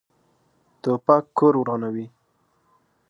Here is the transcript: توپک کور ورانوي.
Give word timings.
توپک 0.81 1.23
کور 1.37 1.53
ورانوي. 1.59 2.05